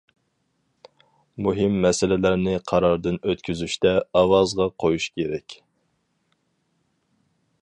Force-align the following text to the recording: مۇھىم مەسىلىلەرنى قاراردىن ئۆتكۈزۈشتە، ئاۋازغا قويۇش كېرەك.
مۇھىم 1.47 1.75
مەسىلىلەرنى 1.83 2.55
قاراردىن 2.73 3.21
ئۆتكۈزۈشتە، 3.29 3.95
ئاۋازغا 4.21 4.71
قويۇش 4.85 5.11
كېرەك. 5.21 5.61